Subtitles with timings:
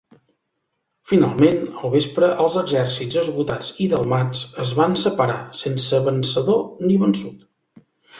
[1.09, 7.85] Finalment, al vespre, els exèrcits esgotats i delmats es van separar sense vencedor ni vençut.